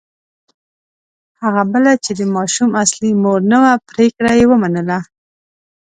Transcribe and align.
هغه 1.41 1.61
بله 1.73 1.91
چې 2.03 2.11
د 2.19 2.21
ماشوم 2.35 2.69
اصلي 2.83 3.11
مور 3.23 3.39
نه 3.51 3.57
وه 3.63 3.73
پرېکړه 3.89 4.31
یې 4.39 4.45
ومنله. 4.49 4.99